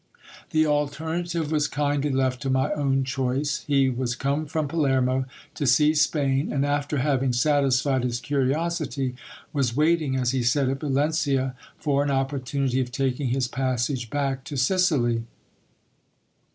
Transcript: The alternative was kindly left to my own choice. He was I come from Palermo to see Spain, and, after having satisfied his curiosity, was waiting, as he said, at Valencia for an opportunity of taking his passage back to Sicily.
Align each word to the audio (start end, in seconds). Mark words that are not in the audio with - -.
The 0.49 0.65
alternative 0.65 1.51
was 1.51 1.67
kindly 1.67 2.09
left 2.09 2.41
to 2.41 2.49
my 2.49 2.73
own 2.73 3.03
choice. 3.03 3.63
He 3.67 3.87
was 3.87 4.15
I 4.15 4.17
come 4.17 4.45
from 4.47 4.67
Palermo 4.67 5.25
to 5.53 5.67
see 5.67 5.93
Spain, 5.93 6.51
and, 6.51 6.65
after 6.65 6.97
having 6.97 7.33
satisfied 7.33 8.03
his 8.03 8.19
curiosity, 8.19 9.13
was 9.53 9.75
waiting, 9.77 10.15
as 10.15 10.31
he 10.31 10.41
said, 10.41 10.69
at 10.69 10.79
Valencia 10.79 11.53
for 11.77 12.01
an 12.01 12.09
opportunity 12.09 12.81
of 12.81 12.91
taking 12.91 13.27
his 13.27 13.47
passage 13.47 14.09
back 14.09 14.43
to 14.45 14.57
Sicily. 14.57 15.21